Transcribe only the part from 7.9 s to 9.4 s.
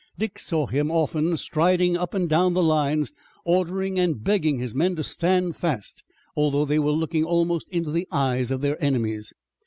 the eyes of their enemies.